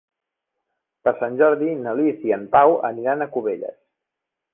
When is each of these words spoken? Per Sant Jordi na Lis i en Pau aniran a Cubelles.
Per 1.07 1.11
Sant 1.19 1.35
Jordi 1.41 1.75
na 1.81 1.93
Lis 1.99 2.23
i 2.29 2.33
en 2.39 2.47
Pau 2.57 2.73
aniran 2.91 3.25
a 3.27 3.29
Cubelles. 3.37 3.77